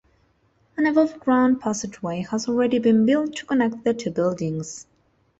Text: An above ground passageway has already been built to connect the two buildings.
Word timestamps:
An 0.77 0.87
above 0.87 1.19
ground 1.19 1.59
passageway 1.61 2.25
has 2.31 2.47
already 2.49 2.79
been 2.79 3.05
built 3.05 3.35
to 3.35 3.45
connect 3.45 3.83
the 3.83 3.93
two 3.93 4.09
buildings. 4.09 4.87